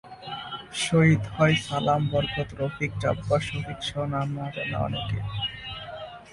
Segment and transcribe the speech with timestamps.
[0.83, 5.19] শহিদ হয় সালাম, বরকত, রফিক, জব্বার, শফিকসহ নাম না জানা অনেকে।